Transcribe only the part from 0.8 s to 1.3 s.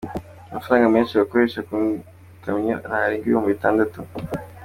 menshi